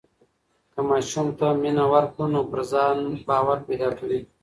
[0.73, 4.19] که ماشوم ته مینه ورکړو نو پر ځان باور پیدا کوي.